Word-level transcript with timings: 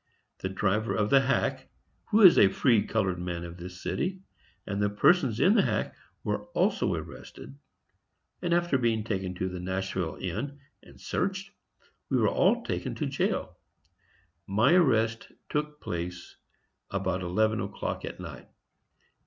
The 0.39 0.49
driver 0.49 0.95
of 0.95 1.11
the 1.11 1.19
hack 1.21 1.69
(who 2.09 2.21
is 2.21 2.35
a 2.39 2.47
free 2.49 2.87
colored 2.87 3.19
man 3.19 3.43
of 3.43 3.57
this 3.57 3.79
city), 3.83 4.23
and 4.65 4.81
the 4.81 4.89
persons 4.89 5.39
in 5.39 5.53
the 5.53 5.61
hack, 5.61 5.93
were 6.23 6.45
also 6.55 6.95
arrested; 6.95 7.55
and 8.41 8.51
after 8.51 8.79
being 8.79 9.03
taken 9.03 9.35
to 9.35 9.47
the 9.47 9.59
Nashville 9.59 10.15
Inn 10.19 10.57
and 10.81 10.99
searched, 10.99 11.51
we 12.09 12.17
were 12.17 12.29
all 12.29 12.63
taken 12.63 12.95
to 12.95 13.05
jail. 13.05 13.59
My 14.47 14.73
arrest 14.73 15.31
took 15.49 15.79
place 15.79 16.35
about 16.89 17.21
eleven 17.21 17.61
o'clock 17.61 18.03
at 18.03 18.19
night. 18.19 18.47